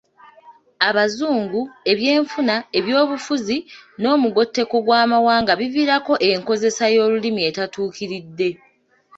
[0.89, 3.57] Abazungu, ebyenfuna, ebyobufuzi
[4.01, 8.49] n'omugotteko gw'amawanga biviirako enkozesa y'olulimi etatuukiridde.